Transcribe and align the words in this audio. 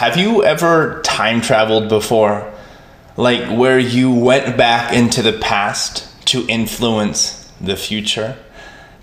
Have 0.00 0.16
you 0.16 0.42
ever 0.42 1.02
time 1.02 1.42
traveled 1.42 1.90
before? 1.90 2.50
Like 3.18 3.54
where 3.54 3.78
you 3.78 4.10
went 4.10 4.56
back 4.56 4.94
into 4.94 5.20
the 5.20 5.34
past 5.34 6.08
to 6.28 6.46
influence 6.48 7.52
the 7.60 7.76
future? 7.76 8.38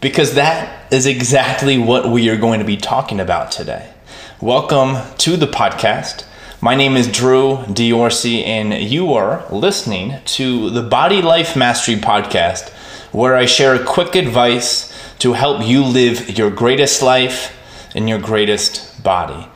Because 0.01 0.33
that 0.33 0.91
is 0.91 1.05
exactly 1.05 1.77
what 1.77 2.09
we 2.09 2.29
are 2.29 2.35
going 2.35 2.57
to 2.61 2.65
be 2.65 2.77
talking 2.77 3.19
about 3.19 3.51
today. 3.51 3.93
Welcome 4.41 4.97
to 5.19 5.37
the 5.37 5.45
podcast. 5.45 6.25
My 6.61 6.73
name 6.73 6.97
is 6.97 7.07
Drew 7.07 7.57
Diorsi, 7.67 8.43
and 8.43 8.73
you 8.73 9.13
are 9.13 9.45
listening 9.51 10.15
to 10.25 10.71
the 10.71 10.81
Body 10.81 11.21
Life 11.21 11.55
Mastery 11.55 11.97
Podcast, 11.97 12.69
where 13.11 13.35
I 13.35 13.45
share 13.45 13.77
quick 13.85 14.15
advice 14.15 14.91
to 15.19 15.33
help 15.33 15.63
you 15.63 15.83
live 15.83 16.39
your 16.39 16.49
greatest 16.49 17.03
life 17.03 17.55
in 17.95 18.07
your 18.07 18.19
greatest 18.19 19.03
body. 19.03 19.47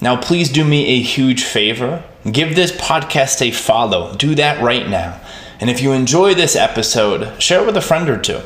Now, 0.00 0.16
please 0.20 0.50
do 0.50 0.64
me 0.64 0.86
a 0.86 1.02
huge 1.02 1.44
favor. 1.44 2.02
Give 2.30 2.54
this 2.54 2.72
podcast 2.72 3.42
a 3.42 3.50
follow. 3.50 4.14
Do 4.14 4.34
that 4.34 4.62
right 4.62 4.88
now. 4.88 5.20
And 5.60 5.68
if 5.68 5.82
you 5.82 5.92
enjoy 5.92 6.34
this 6.34 6.56
episode, 6.56 7.40
share 7.40 7.62
it 7.62 7.66
with 7.66 7.76
a 7.76 7.82
friend 7.82 8.08
or 8.08 8.18
two. 8.18 8.40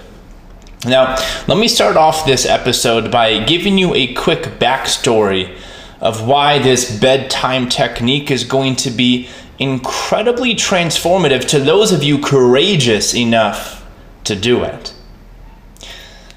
Now, 0.84 1.16
let 1.46 1.56
me 1.56 1.68
start 1.68 1.96
off 1.96 2.26
this 2.26 2.44
episode 2.44 3.10
by 3.10 3.44
giving 3.44 3.78
you 3.78 3.94
a 3.94 4.12
quick 4.14 4.42
backstory 4.58 5.56
of 6.00 6.26
why 6.26 6.58
this 6.58 6.98
bedtime 6.98 7.68
technique 7.68 8.30
is 8.30 8.44
going 8.44 8.76
to 8.76 8.90
be 8.90 9.28
incredibly 9.58 10.54
transformative 10.54 11.46
to 11.48 11.60
those 11.60 11.92
of 11.92 12.02
you 12.02 12.18
courageous 12.18 13.14
enough 13.14 13.86
to 14.24 14.34
do 14.34 14.62
it. 14.64 14.92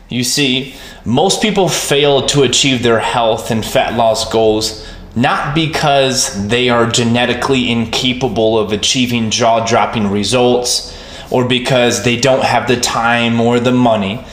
You 0.09 0.23
see, 0.23 0.76
most 1.04 1.41
people 1.41 1.68
fail 1.68 2.26
to 2.27 2.43
achieve 2.43 2.84
their 2.84 2.99
health 2.99 3.52
and 3.52 3.65
fat 3.65 3.95
loss 3.98 4.31
goals 4.31 4.87
not 5.17 5.55
because 5.55 6.48
they 6.48 6.70
are 6.70 6.85
genetically 6.85 7.71
incapable 7.71 8.59
of 8.59 8.71
achieving 8.71 9.32
jaw 9.32 9.65
dropping 9.65 10.12
results 10.12 10.96
or 11.32 11.48
because 11.48 12.04
they 12.04 12.15
don't 12.15 12.43
have 12.43 12.68
the 12.68 12.79
time 12.79 13.41
or 13.41 13.60
the 13.60 13.71
money. 13.71 14.23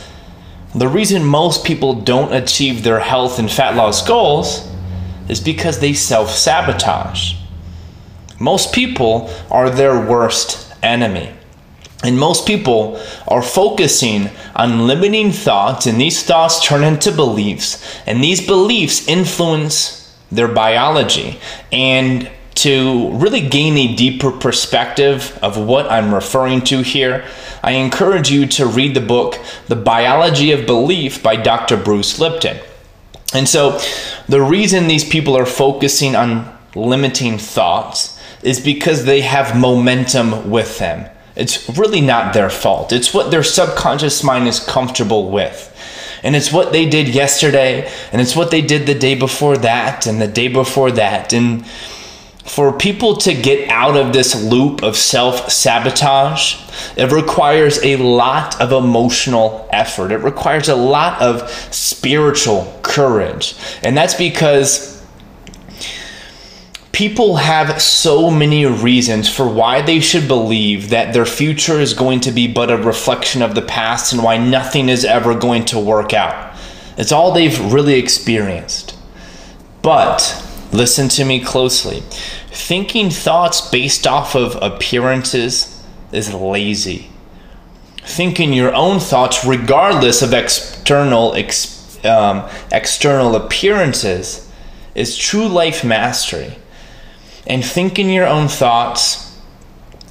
The 0.75 0.87
reason 0.87 1.25
most 1.25 1.65
people 1.65 1.95
don't 1.95 2.35
achieve 2.35 2.83
their 2.83 3.01
health 3.01 3.39
and 3.39 3.51
fat 3.51 3.77
loss 3.77 4.07
goals 4.07 4.71
is 5.27 5.41
because 5.41 5.79
they 5.79 5.95
self 5.95 6.29
sabotage. 6.31 7.37
Most 8.39 8.75
people 8.75 9.31
are 9.51 9.71
their 9.71 9.99
worst 10.07 10.71
enemy. 10.83 11.33
And 12.03 12.19
most 12.19 12.47
people 12.47 13.01
are 13.27 13.41
focusing 13.41 14.29
on 14.55 14.87
limiting 14.87 15.33
thoughts, 15.33 15.87
and 15.87 15.99
these 15.99 16.23
thoughts 16.23 16.63
turn 16.63 16.85
into 16.85 17.11
beliefs, 17.11 17.83
and 18.07 18.23
these 18.23 18.47
beliefs 18.47 19.09
influence 19.09 20.04
their 20.35 20.49
biology. 20.49 21.39
And 21.73 22.31
to 22.57 23.11
really 23.13 23.47
gain 23.49 23.77
a 23.77 23.95
deeper 23.95 24.31
perspective 24.31 25.39
of 25.43 25.59
what 25.59 25.91
I'm 25.91 26.15
referring 26.15 26.63
to 26.63 26.83
here, 26.83 27.25
I 27.63 27.73
encourage 27.73 28.31
you 28.31 28.47
to 28.47 28.67
read 28.67 28.95
the 28.95 29.01
book, 29.01 29.39
The 29.69 29.77
Biology 29.77 30.53
of 30.53 30.67
Belief 30.67 31.23
by 31.23 31.37
Dr. 31.37 31.77
Bruce 31.77 32.19
Lipton. 32.19 32.59
And 33.33 33.49
so, 33.49 33.81
the 34.29 34.41
reason 34.41 34.87
these 34.87 35.09
people 35.09 35.37
are 35.37 35.47
focusing 35.47 36.15
on 36.15 36.57
limiting 36.77 37.39
thoughts 37.39 38.21
is 38.43 38.61
because 38.61 39.05
they 39.05 39.23
have 39.23 39.59
momentum 39.59 40.51
with 40.51 40.79
them. 40.79 41.11
It's 41.35 41.69
really 41.77 42.01
not 42.01 42.33
their 42.33 42.51
fault, 42.51 42.93
it's 42.93 43.13
what 43.13 43.31
their 43.31 43.43
subconscious 43.43 44.23
mind 44.23 44.47
is 44.47 44.61
comfortable 44.61 45.31
with. 45.31 45.71
And 46.25 46.35
it's 46.35 46.51
what 46.51 46.73
they 46.73 46.89
did 46.89 47.09
yesterday, 47.09 47.89
and 48.11 48.21
it's 48.21 48.35
what 48.35 48.51
they 48.51 48.63
did 48.63 48.87
the 48.87 48.95
day 48.95 49.15
before 49.15 49.57
that, 49.59 50.07
and 50.07 50.21
the 50.21 50.27
day 50.27 50.49
before 50.49 50.91
that. 50.93 51.33
And 51.33 51.65
for 52.45 52.73
people 52.73 53.17
to 53.17 53.35
get 53.35 53.69
out 53.71 53.97
of 53.97 54.13
this 54.13 54.35
loop 54.43 54.83
of 54.83 54.97
self 54.97 55.51
sabotage, 55.51 56.57
it 56.97 57.13
requires 57.13 57.83
a 57.83 57.97
lot 57.97 58.61
of 58.61 58.73
emotional 58.73 59.69
effort. 59.71 60.13
It 60.13 60.19
requires 60.19 60.69
a 60.69 60.77
lot 60.77 61.21
of 61.23 61.51
spiritual 61.71 62.81
courage. 62.83 63.55
And 63.83 63.97
that's 63.97 64.15
because 64.15 64.94
people 66.95 67.35
have 67.37 67.83
so 67.83 68.31
many 68.31 68.65
reasons 68.65 69.29
for 69.29 69.49
why 69.49 69.83
they 69.83 69.99
should 69.99 70.29
believe 70.29 70.91
that 70.91 71.13
their 71.13 71.27
future 71.27 71.81
is 71.81 71.93
going 71.93 72.21
to 72.21 72.31
be 72.31 72.47
but 72.47 72.71
a 72.71 72.77
reflection 72.77 73.43
of 73.43 73.57
the 73.57 73.63
past 73.63 74.13
and 74.13 74.23
why 74.23 74.39
nothing 74.39 74.89
is 74.89 75.05
ever 75.05 75.35
going 75.35 75.65
to 75.65 75.79
work 75.79 76.15
out. 76.15 76.57
It's 76.97 77.11
all 77.11 77.33
they've 77.33 77.73
really 77.73 77.95
experienced. 77.95 78.97
But 79.83 80.41
listen 80.73 81.09
to 81.11 81.25
me 81.25 81.41
closely. 81.41 82.01
Thinking 82.53 83.11
thoughts 83.11 83.61
based 83.61 84.07
off 84.07 84.37
of 84.37 84.57
appearances 84.63 85.85
is 86.13 86.33
lazy. 86.33 87.11
Thinking 88.03 88.53
your 88.53 88.73
own 88.73 89.01
thoughts, 89.01 89.45
regardless 89.45 90.23
of 90.23 90.33
external 90.33 91.35
ex, 91.35 91.99
um, 92.05 92.49
external 92.71 93.35
appearances, 93.35 94.49
is 94.95 95.17
true 95.17 95.49
life 95.49 95.83
mastery. 95.83 96.59
And 97.47 97.65
thinking 97.65 98.11
your 98.11 98.27
own 98.27 98.49
thoughts 98.49 99.39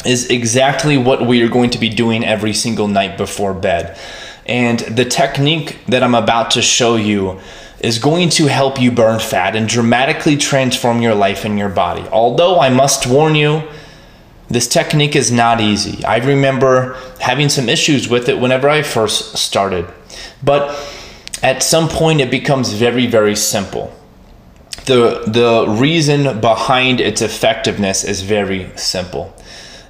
is 0.05 0.29
exactly 0.29 0.97
what 0.97 1.25
we 1.25 1.41
are 1.41 1.49
going 1.49 1.69
to 1.71 1.77
be 1.77 1.89
doing 1.89 2.23
every 2.23 2.53
single 2.53 2.87
night 2.87 3.17
before 3.17 3.53
bed. 3.53 3.97
And 4.45 4.79
the 4.79 5.05
technique 5.05 5.79
that 5.87 6.03
I'm 6.03 6.15
about 6.15 6.51
to 6.51 6.61
show 6.61 6.95
you 6.95 7.39
is 7.79 7.99
going 7.99 8.29
to 8.29 8.47
help 8.47 8.79
you 8.79 8.91
burn 8.91 9.19
fat 9.19 9.55
and 9.55 9.67
dramatically 9.67 10.37
transform 10.37 11.01
your 11.01 11.15
life 11.15 11.45
and 11.45 11.57
your 11.57 11.69
body. 11.69 12.05
Although 12.11 12.59
I 12.59 12.69
must 12.69 13.07
warn 13.07 13.35
you, 13.35 13.63
this 14.49 14.67
technique 14.67 15.15
is 15.15 15.31
not 15.31 15.59
easy. 15.61 16.03
I 16.05 16.17
remember 16.17 16.97
having 17.19 17.49
some 17.49 17.69
issues 17.69 18.07
with 18.07 18.29
it 18.29 18.39
whenever 18.39 18.69
I 18.69 18.83
first 18.83 19.37
started. 19.37 19.87
But 20.43 20.77
at 21.41 21.63
some 21.63 21.89
point, 21.89 22.21
it 22.21 22.29
becomes 22.29 22.73
very, 22.73 23.07
very 23.07 23.35
simple 23.35 23.93
the 24.85 25.23
the 25.27 25.65
reason 25.67 26.41
behind 26.41 26.99
its 26.99 27.21
effectiveness 27.21 28.03
is 28.03 28.21
very 28.21 28.71
simple. 28.75 29.33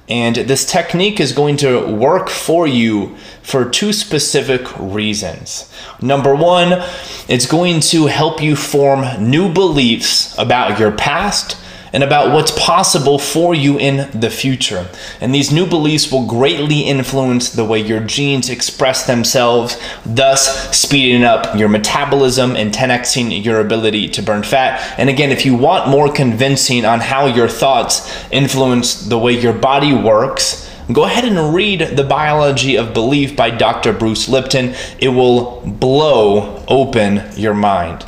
And 0.08 0.36
this 0.36 0.66
technique 0.66 1.18
is 1.18 1.32
going 1.32 1.56
to 1.58 1.86
work 1.86 2.28
for 2.28 2.66
you 2.66 3.16
for 3.42 3.64
two 3.64 3.92
specific 3.92 4.66
reasons. 4.78 5.72
Number 6.02 6.34
one, 6.34 6.84
it's 7.26 7.46
going 7.46 7.80
to 7.80 8.06
help 8.06 8.42
you 8.42 8.54
form 8.54 9.06
new 9.30 9.50
beliefs 9.50 10.36
about 10.36 10.78
your 10.78 10.92
past 10.92 11.56
and 11.94 12.02
about 12.02 12.32
what's 12.32 12.50
possible 12.58 13.20
for 13.20 13.54
you 13.54 13.78
in 13.78 14.10
the 14.18 14.28
future. 14.28 14.88
And 15.20 15.32
these 15.32 15.52
new 15.52 15.64
beliefs 15.64 16.10
will 16.10 16.26
greatly 16.26 16.80
influence 16.80 17.50
the 17.50 17.64
way 17.64 17.78
your 17.78 18.00
genes 18.00 18.50
express 18.50 19.06
themselves, 19.06 19.78
thus 20.04 20.76
speeding 20.76 21.22
up 21.22 21.56
your 21.56 21.68
metabolism 21.68 22.56
and 22.56 22.74
10xing 22.74 23.44
your 23.44 23.60
ability 23.60 24.08
to 24.08 24.22
burn 24.22 24.42
fat. 24.42 24.98
And 24.98 25.08
again, 25.08 25.30
if 25.30 25.46
you 25.46 25.54
want 25.54 25.88
more 25.88 26.12
convincing 26.12 26.84
on 26.84 26.98
how 26.98 27.26
your 27.26 27.48
thoughts 27.48 28.12
influence 28.32 29.06
the 29.06 29.18
way 29.18 29.32
your 29.32 29.52
body 29.52 29.94
works, 29.94 30.68
go 30.92 31.04
ahead 31.04 31.24
and 31.24 31.54
read 31.54 31.80
The 31.80 32.04
Biology 32.04 32.76
of 32.76 32.92
Belief 32.92 33.36
by 33.36 33.50
Dr. 33.50 33.92
Bruce 33.92 34.28
Lipton. 34.28 34.74
It 34.98 35.10
will 35.10 35.60
blow 35.64 36.64
open 36.66 37.22
your 37.36 37.54
mind. 37.54 38.04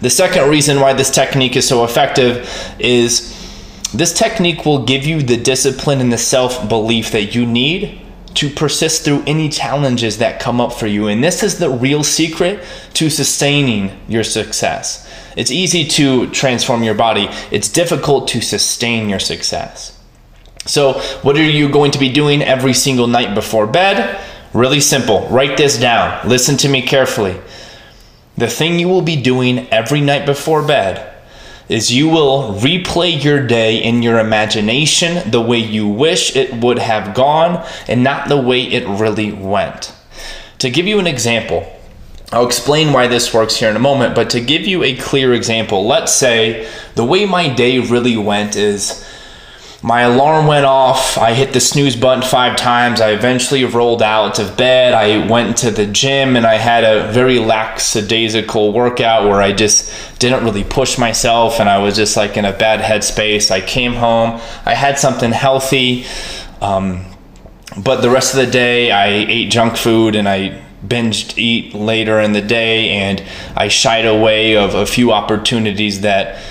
The 0.00 0.10
second 0.10 0.48
reason 0.48 0.80
why 0.80 0.92
this 0.92 1.10
technique 1.10 1.56
is 1.56 1.66
so 1.66 1.84
effective 1.84 2.48
is 2.78 3.30
this 3.94 4.12
technique 4.12 4.66
will 4.66 4.84
give 4.84 5.04
you 5.04 5.22
the 5.22 5.36
discipline 5.36 6.00
and 6.00 6.12
the 6.12 6.18
self 6.18 6.68
belief 6.68 7.12
that 7.12 7.34
you 7.34 7.46
need 7.46 8.00
to 8.34 8.50
persist 8.50 9.04
through 9.04 9.22
any 9.26 9.48
challenges 9.48 10.18
that 10.18 10.40
come 10.40 10.60
up 10.60 10.72
for 10.72 10.86
you. 10.86 11.06
And 11.06 11.22
this 11.22 11.42
is 11.42 11.58
the 11.58 11.70
real 11.70 12.02
secret 12.02 12.64
to 12.94 13.08
sustaining 13.08 13.96
your 14.08 14.24
success. 14.24 15.08
It's 15.36 15.50
easy 15.50 15.86
to 15.90 16.28
transform 16.30 16.82
your 16.82 16.94
body, 16.94 17.28
it's 17.50 17.68
difficult 17.68 18.28
to 18.28 18.40
sustain 18.40 19.08
your 19.08 19.18
success. 19.18 19.98
So, 20.66 20.94
what 21.22 21.36
are 21.36 21.42
you 21.42 21.68
going 21.68 21.90
to 21.90 21.98
be 21.98 22.10
doing 22.10 22.42
every 22.42 22.72
single 22.72 23.06
night 23.06 23.34
before 23.34 23.66
bed? 23.66 24.20
Really 24.54 24.80
simple. 24.80 25.26
Write 25.28 25.56
this 25.56 25.78
down. 25.78 26.26
Listen 26.28 26.56
to 26.58 26.68
me 26.68 26.80
carefully. 26.80 27.36
The 28.36 28.48
thing 28.48 28.78
you 28.78 28.88
will 28.88 29.02
be 29.02 29.20
doing 29.20 29.68
every 29.70 30.00
night 30.00 30.26
before 30.26 30.66
bed 30.66 31.12
is 31.68 31.92
you 31.92 32.08
will 32.08 32.54
replay 32.54 33.22
your 33.22 33.46
day 33.46 33.82
in 33.82 34.02
your 34.02 34.18
imagination 34.18 35.30
the 35.30 35.40
way 35.40 35.58
you 35.58 35.88
wish 35.88 36.36
it 36.36 36.52
would 36.62 36.78
have 36.78 37.14
gone 37.14 37.64
and 37.88 38.02
not 38.02 38.28
the 38.28 38.40
way 38.40 38.62
it 38.62 38.86
really 38.86 39.32
went. 39.32 39.92
To 40.58 40.70
give 40.70 40.86
you 40.86 40.98
an 40.98 41.06
example, 41.06 41.70
I'll 42.32 42.46
explain 42.46 42.92
why 42.92 43.06
this 43.06 43.32
works 43.32 43.56
here 43.56 43.70
in 43.70 43.76
a 43.76 43.80
moment, 43.80 44.14
but 44.14 44.30
to 44.30 44.40
give 44.40 44.62
you 44.62 44.82
a 44.82 44.96
clear 44.96 45.32
example, 45.32 45.86
let's 45.86 46.12
say 46.12 46.68
the 46.96 47.04
way 47.04 47.26
my 47.26 47.48
day 47.48 47.78
really 47.78 48.16
went 48.16 48.56
is 48.56 49.06
my 49.84 50.00
alarm 50.00 50.46
went 50.46 50.64
off. 50.64 51.18
I 51.18 51.34
hit 51.34 51.52
the 51.52 51.60
snooze 51.60 51.94
button 51.94 52.22
five 52.22 52.56
times. 52.56 53.02
I 53.02 53.10
eventually 53.10 53.66
rolled 53.66 54.00
out 54.00 54.38
of 54.38 54.56
bed. 54.56 54.94
I 54.94 55.28
went 55.28 55.58
to 55.58 55.70
the 55.70 55.84
gym 55.84 56.36
and 56.36 56.46
I 56.46 56.54
had 56.54 56.84
a 56.84 57.12
very 57.12 57.38
lackadaisical 57.38 58.72
workout 58.72 59.28
where 59.28 59.42
I 59.42 59.52
just 59.52 59.92
didn't 60.18 60.42
really 60.42 60.64
push 60.64 60.96
myself 60.96 61.60
and 61.60 61.68
I 61.68 61.76
was 61.76 61.96
just 61.96 62.16
like 62.16 62.38
in 62.38 62.46
a 62.46 62.52
bad 62.54 62.80
headspace. 62.80 63.50
I 63.50 63.60
came 63.60 63.92
home. 63.92 64.40
I 64.64 64.72
had 64.72 64.98
something 64.98 65.32
healthy. 65.32 66.06
Um, 66.62 67.04
but 67.76 68.00
the 68.00 68.08
rest 68.08 68.32
of 68.32 68.40
the 68.40 68.50
day, 68.50 68.90
I 68.90 69.08
ate 69.08 69.50
junk 69.50 69.76
food 69.76 70.16
and 70.16 70.26
I 70.26 70.62
binged 70.86 71.36
eat 71.36 71.74
later 71.74 72.20
in 72.20 72.32
the 72.32 72.40
day 72.40 72.88
and 72.88 73.22
I 73.54 73.68
shied 73.68 74.06
away 74.06 74.56
of 74.56 74.74
a 74.74 74.86
few 74.86 75.12
opportunities 75.12 76.00
that 76.00 76.42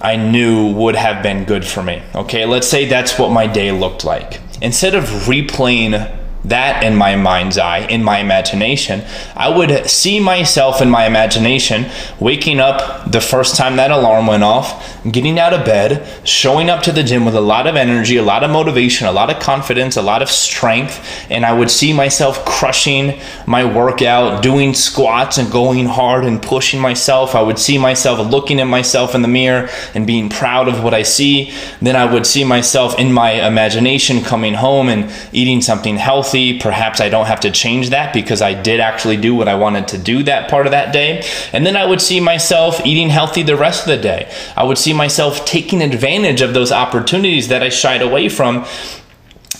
I 0.00 0.16
knew 0.16 0.72
would 0.72 0.96
have 0.96 1.22
been 1.22 1.44
good 1.44 1.64
for 1.64 1.82
me. 1.82 2.02
Okay, 2.14 2.44
let's 2.44 2.66
say 2.68 2.86
that's 2.86 3.18
what 3.18 3.30
my 3.30 3.46
day 3.46 3.72
looked 3.72 4.04
like. 4.04 4.40
Instead 4.60 4.94
of 4.94 5.04
replaying 5.04 6.12
that 6.44 6.84
in 6.84 6.94
my 6.94 7.16
mind's 7.16 7.56
eye, 7.56 7.86
in 7.86 8.04
my 8.04 8.18
imagination, 8.18 9.02
I 9.34 9.48
would 9.48 9.88
see 9.88 10.20
myself 10.20 10.82
in 10.82 10.90
my 10.90 11.06
imagination 11.06 11.86
waking 12.20 12.60
up 12.60 13.10
the 13.10 13.20
first 13.20 13.56
time 13.56 13.76
that 13.76 13.90
alarm 13.90 14.26
went 14.26 14.42
off, 14.42 15.02
getting 15.10 15.38
out 15.38 15.54
of 15.54 15.64
bed, 15.64 16.06
showing 16.26 16.68
up 16.68 16.82
to 16.82 16.92
the 16.92 17.02
gym 17.02 17.24
with 17.24 17.34
a 17.34 17.40
lot 17.40 17.66
of 17.66 17.76
energy, 17.76 18.16
a 18.16 18.22
lot 18.22 18.44
of 18.44 18.50
motivation, 18.50 19.06
a 19.06 19.12
lot 19.12 19.30
of 19.30 19.40
confidence, 19.40 19.96
a 19.96 20.02
lot 20.02 20.20
of 20.20 20.28
strength, 20.28 21.26
and 21.30 21.46
I 21.46 21.52
would 21.52 21.70
see 21.70 21.92
myself 21.94 22.44
crushing 22.44 23.18
my 23.46 23.64
workout, 23.64 24.42
doing 24.42 24.74
squats 24.74 25.38
and 25.38 25.50
going 25.50 25.86
hard 25.86 26.24
and 26.24 26.42
pushing 26.42 26.80
myself. 26.80 27.34
I 27.34 27.42
would 27.42 27.58
see 27.58 27.78
myself 27.78 28.30
looking 28.30 28.60
at 28.60 28.64
myself 28.64 29.14
in 29.14 29.22
the 29.22 29.28
mirror 29.28 29.70
and 29.94 30.06
being 30.06 30.28
proud 30.28 30.68
of 30.68 30.84
what 30.84 30.92
I 30.92 31.04
see. 31.04 31.52
Then 31.80 31.96
I 31.96 32.10
would 32.10 32.26
see 32.26 32.44
myself 32.44 32.98
in 32.98 33.12
my 33.12 33.46
imagination 33.46 34.20
coming 34.22 34.54
home 34.54 34.88
and 34.88 35.10
eating 35.32 35.62
something 35.62 35.96
healthy 35.96 36.33
healthy. 36.34 36.58
Perhaps 36.58 37.00
I 37.00 37.08
don't 37.08 37.26
have 37.26 37.40
to 37.40 37.50
change 37.50 37.90
that 37.90 38.12
because 38.12 38.42
I 38.42 38.54
did 38.54 38.80
actually 38.80 39.16
do 39.16 39.34
what 39.34 39.48
I 39.48 39.54
wanted 39.54 39.88
to 39.88 39.98
do 39.98 40.22
that 40.24 40.50
part 40.50 40.66
of 40.66 40.72
that 40.72 40.92
day. 40.92 41.22
And 41.52 41.64
then 41.64 41.76
I 41.76 41.86
would 41.86 42.00
see 42.00 42.20
myself 42.20 42.84
eating 42.84 43.10
healthy 43.10 43.42
the 43.42 43.56
rest 43.56 43.82
of 43.82 43.88
the 43.88 44.02
day. 44.02 44.32
I 44.56 44.64
would 44.64 44.78
see 44.78 44.92
myself 44.92 45.44
taking 45.44 45.80
advantage 45.80 46.42
of 46.42 46.52
those 46.52 46.72
opportunities 46.72 47.48
that 47.48 47.62
I 47.62 47.68
shied 47.68 48.02
away 48.02 48.28
from 48.28 48.66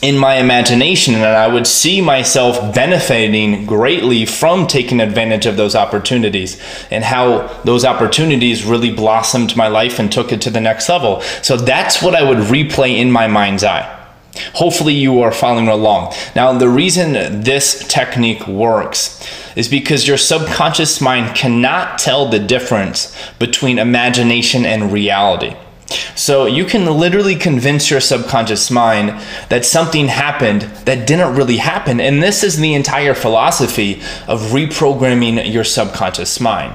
in 0.02 0.18
my 0.18 0.34
imagination 0.34 1.14
and 1.14 1.24
I 1.24 1.46
would 1.46 1.66
see 1.66 2.02
myself 2.02 2.74
benefiting 2.74 3.64
greatly 3.64 4.26
from 4.26 4.66
taking 4.66 5.00
advantage 5.00 5.46
of 5.46 5.56
those 5.56 5.74
opportunities 5.74 6.60
and 6.90 7.04
how 7.04 7.46
those 7.64 7.84
opportunities 7.84 8.64
really 8.64 8.92
blossomed 8.92 9.56
my 9.56 9.68
life 9.68 9.98
and 9.98 10.12
took 10.12 10.30
it 10.32 10.42
to 10.42 10.50
the 10.50 10.60
next 10.60 10.88
level. 10.88 11.22
So 11.42 11.56
that's 11.56 12.02
what 12.02 12.14
I 12.14 12.22
would 12.22 12.48
replay 12.48 12.98
in 12.98 13.10
my 13.10 13.28
mind's 13.28 13.64
eye. 13.64 14.03
Hopefully, 14.54 14.94
you 14.94 15.20
are 15.20 15.32
following 15.32 15.68
along. 15.68 16.12
Now, 16.34 16.52
the 16.52 16.68
reason 16.68 17.12
this 17.42 17.86
technique 17.86 18.46
works 18.48 19.24
is 19.54 19.68
because 19.68 20.08
your 20.08 20.16
subconscious 20.16 21.00
mind 21.00 21.36
cannot 21.36 21.98
tell 21.98 22.28
the 22.28 22.40
difference 22.40 23.16
between 23.38 23.78
imagination 23.78 24.64
and 24.64 24.92
reality. 24.92 25.54
So, 26.16 26.46
you 26.46 26.64
can 26.64 26.86
literally 26.86 27.36
convince 27.36 27.90
your 27.90 28.00
subconscious 28.00 28.70
mind 28.70 29.20
that 29.50 29.64
something 29.64 30.08
happened 30.08 30.62
that 30.84 31.06
didn't 31.06 31.36
really 31.36 31.58
happen. 31.58 32.00
And 32.00 32.22
this 32.22 32.42
is 32.42 32.58
the 32.58 32.74
entire 32.74 33.14
philosophy 33.14 34.02
of 34.26 34.40
reprogramming 34.50 35.52
your 35.52 35.64
subconscious 35.64 36.40
mind. 36.40 36.74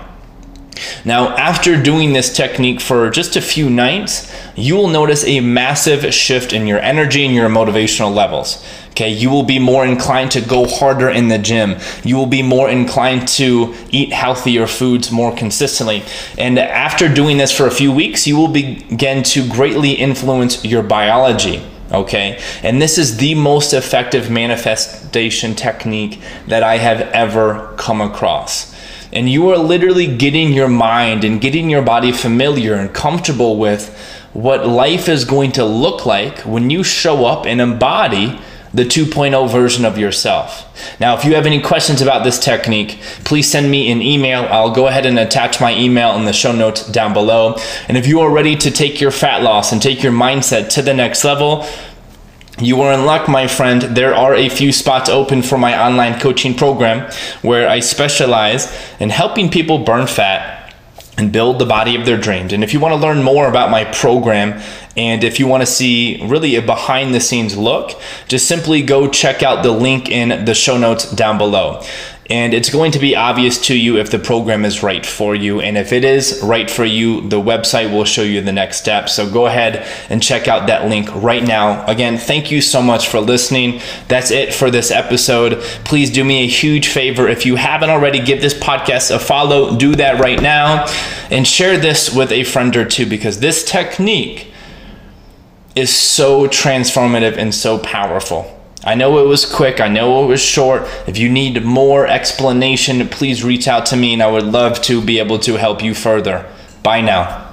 Now, 1.06 1.36
after 1.38 1.81
doing 1.81 2.14
this 2.14 2.36
technique 2.36 2.81
for 2.81 3.10
just 3.10 3.36
a 3.36 3.42
few 3.42 3.70
nights, 3.70 4.34
you 4.56 4.76
will 4.76 4.88
notice 4.88 5.24
a 5.26 5.40
massive 5.40 6.14
shift 6.14 6.54
in 6.54 6.68
your 6.68 6.80
energy 6.80 7.26
and 7.26 7.34
your 7.34 7.50
motivational 7.50 8.14
levels. 8.14 8.64
Okay, 8.92 9.10
you 9.10 9.30
will 9.30 9.44
be 9.44 9.60
more 9.60 9.86
inclined 9.86 10.31
to 10.31 10.42
go 10.42 10.68
harder 10.68 11.10
in 11.10 11.30
the 11.30 11.38
gym. 11.38 11.78
You 12.04 12.18
will 12.18 12.26
be 12.26 12.42
more 12.42 12.70
inclined 12.70 13.28
to 13.30 13.74
eat 13.92 14.12
healthier 14.12 14.68
foods 14.68 15.12
more 15.12 15.34
consistently. 15.34 16.04
And 16.38 16.60
after 16.60 17.08
doing 17.08 17.38
this 17.38 17.56
for 17.56 17.66
a 17.66 17.72
few 17.72 17.92
weeks, 17.92 18.28
you 18.28 18.36
will 18.36 18.50
begin 18.50 19.24
to 19.24 19.48
greatly 19.48 19.92
influence 19.92 20.66
your 20.66 20.84
biology. 20.84 21.64
Okay, 21.92 22.40
and 22.62 22.80
this 22.80 23.00
is 23.00 23.18
the 23.18 23.34
most 23.34 23.74
effective 23.74 24.30
manifestation 24.30 25.56
technique 25.56 26.20
that 26.48 26.62
I 26.62 26.78
have 26.78 27.02
ever 27.02 27.74
come 27.78 28.00
across 28.02 28.79
and 29.12 29.30
you 29.30 29.50
are 29.50 29.58
literally 29.58 30.08
getting 30.08 30.54
your 30.54 30.68
mind 30.68 31.24
and 31.24 31.42
getting 31.42 31.70
your 31.70 31.82
body 31.82 32.12
familiar 32.12 32.76
and 32.76 32.94
comfortable 32.94 33.58
with 33.58 33.96
what 34.34 34.68
life 34.68 35.10
is 35.10 35.26
going 35.26 35.52
to 35.54 35.66
look 35.66 36.06
like 36.06 36.40
when 36.40 36.70
you 36.70 36.84
show 36.84 37.26
up 37.26 37.46
and 37.46 37.60
embody 37.60 38.40
the 38.74 38.84
2.0 38.84 39.52
version 39.52 39.84
of 39.84 39.98
yourself. 39.98 40.66
Now, 41.00 41.18
if 41.18 41.26
you 41.26 41.34
have 41.34 41.48
any 41.48 41.60
questions 41.60 42.02
about 42.02 42.24
this 42.24 42.38
technique, 42.38 43.00
please 43.24 43.50
send 43.50 43.70
me 43.72 43.92
an 43.92 44.02
email. 44.02 44.44
I'll 44.44 44.74
go 44.74 44.88
ahead 44.88 45.08
and 45.08 45.18
attach 45.18 45.60
my 45.60 45.76
email 45.76 46.16
in 46.16 46.26
the 46.26 46.34
show 46.34 46.52
notes 46.52 46.88
down 46.88 47.14
below. 47.14 47.58
And 47.88 47.98
if 47.98 48.06
you 48.06 48.20
are 48.22 48.32
ready 48.32 48.56
to 48.58 48.70
take 48.70 49.02
your 49.02 49.12
fat 49.12 49.42
loss 49.42 49.72
and 49.72 49.82
take 49.82 50.04
your 50.04 50.12
mindset 50.12 50.70
to 50.70 50.84
the 50.84 50.94
next 50.94 51.24
level, 51.24 51.66
you 52.62 52.82
are 52.82 52.94
in 52.94 53.06
luck, 53.06 53.28
my 53.28 53.48
friend. 53.48 53.82
There 53.82 54.14
are 54.14 54.34
a 54.34 54.50
few 54.50 54.72
spots 54.72 55.10
open 55.10 55.42
for 55.42 55.58
my 55.58 55.80
online 55.80 56.20
coaching 56.20 56.54
program 56.54 57.12
where 57.42 57.70
I 57.70 57.80
specialize 57.80 58.72
in 59.00 59.10
helping 59.10 59.50
people 59.50 59.80
burn 59.80 60.08
fat 60.08 60.74
and 61.18 61.32
build 61.32 61.60
the 61.60 61.66
body 61.66 61.96
of 61.96 62.06
their 62.06 62.18
dreams. 62.18 62.54
And 62.54 62.64
if 62.64 62.74
you 62.74 62.80
want 62.80 62.94
to 62.94 63.00
learn 63.00 63.24
more 63.24 63.48
about 63.48 63.70
my 63.70 63.84
program 63.86 64.62
and 64.96 65.24
if 65.24 65.40
you 65.40 65.48
want 65.48 65.62
to 65.62 65.68
see 65.68 66.26
really 66.26 66.56
a 66.56 66.62
behind 66.62 67.14
the 67.14 67.20
scenes 67.20 67.58
look, 67.58 68.00
just 68.28 68.48
simply 68.48 68.82
go 68.82 69.10
check 69.10 69.44
out 69.44 69.64
the 69.64 69.72
link 69.72 70.10
in 70.10 70.46
the 70.46 70.54
show 70.54 70.78
notes 70.78 71.12
down 71.12 71.38
below 71.38 71.84
and 72.30 72.54
it's 72.54 72.70
going 72.70 72.92
to 72.92 73.00
be 73.00 73.16
obvious 73.16 73.60
to 73.68 73.76
you 73.76 73.98
if 73.98 74.12
the 74.12 74.20
program 74.20 74.64
is 74.64 74.84
right 74.84 75.04
for 75.04 75.34
you. 75.34 75.62
And 75.62 75.76
if 75.76 75.92
it 75.92 76.06
is 76.06 76.40
right 76.44 76.70
for 76.70 76.86
you, 76.86 77.28
the 77.28 77.42
website 77.42 77.92
will 77.92 78.06
show 78.06 78.22
you 78.22 78.40
the 78.42 78.52
next 78.52 78.78
step. 78.78 79.10
So 79.10 79.28
go 79.28 79.48
ahead 79.48 79.78
and 80.12 80.22
check 80.22 80.48
out 80.48 80.68
that 80.68 80.88
link 80.88 81.10
right 81.16 81.44
now. 81.44 81.84
Again, 81.88 82.20
thank 82.20 82.52
you 82.52 82.62
so 82.62 82.84
much 82.84 83.08
for 83.08 83.20
listening. 83.20 83.81
That's 84.10 84.30
it 84.30 84.54
for 84.54 84.70
this 84.70 84.92
episode. 84.92 85.60
Please 85.86 86.12
do 86.12 86.24
me 86.24 86.44
a 86.44 86.48
huge 86.48 86.90
favor. 86.90 87.28
If 87.28 87.48
you 87.48 87.56
haven't 87.56 87.90
already, 87.90 88.20
give 88.20 88.42
this 88.42 88.54
podcast 88.54 89.10
a 89.14 89.18
follow. 89.18 89.75
Do 89.75 89.96
that 89.96 90.20
right 90.20 90.40
now 90.40 90.86
and 91.32 91.48
share 91.48 91.80
this 91.80 92.14
with 92.14 92.32
a 92.32 92.44
friend 92.44 92.75
or 92.78 92.86
two 92.86 93.08
because 93.08 93.40
this 93.40 93.64
technique 93.64 94.52
is 95.75 95.90
so 95.90 96.48
transformative 96.48 97.38
and 97.38 97.56
so 97.56 97.80
powerful. 97.80 98.59
I 98.84 98.96
know 98.96 99.20
it 99.20 99.28
was 99.28 99.46
quick. 99.46 99.81
I 99.81 99.90
know 99.90 100.24
it 100.24 100.28
was 100.28 100.42
short. 100.42 100.84
If 101.06 101.18
you 101.18 101.30
need 101.30 101.64
more 101.66 102.08
explanation, 102.08 103.08
please 103.10 103.44
reach 103.44 103.68
out 103.68 103.86
to 103.88 103.98
me 103.98 104.14
and 104.14 104.24
I 104.24 104.31
would 104.31 104.46
love 104.46 104.81
to 104.84 105.02
be 105.02 105.20
able 105.20 105.40
to 105.40 105.56
help 105.56 105.84
you 105.84 105.94
further. 105.94 106.50
Bye 106.81 107.02
now. 107.02 107.49